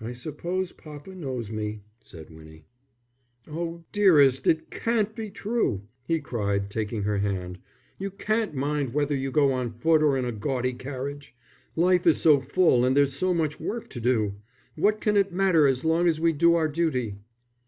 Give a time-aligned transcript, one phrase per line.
[0.00, 2.64] "I suppose papa knows me," said Winnie.
[3.46, 7.60] "Oh, dearest, it can't be true," he cried, taking her hand.
[7.96, 11.36] "You can't mind whether you go on foot or in a gaudy carriage.
[11.76, 14.34] Life is so full and there's so much work to do.
[14.74, 17.18] What can it matter so long as we do our duty?"